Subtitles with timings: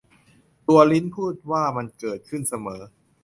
[0.67, 2.81] ตัวริ้นพูดว่า มันเกิดขึ้นเสมอ